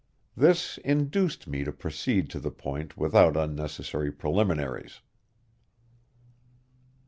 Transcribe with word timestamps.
This 0.35 0.79
induced 0.83 1.45
me 1.45 1.63
to 1.63 1.71
proceed 1.71 2.31
to 2.31 2.39
the 2.39 2.49
point 2.49 2.97
without 2.97 3.37
unnecessary 3.37 4.11
preliminaries. 4.11 5.01